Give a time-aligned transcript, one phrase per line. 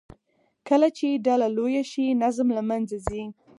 [0.67, 3.23] کله چې ډله لویه شي، نظم له منځه ځي.